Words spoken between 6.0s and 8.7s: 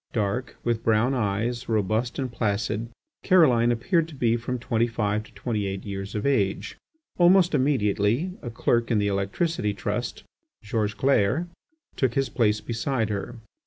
of age. Almost immediately, a